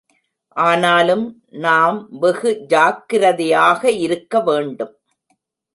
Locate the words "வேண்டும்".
4.39-4.93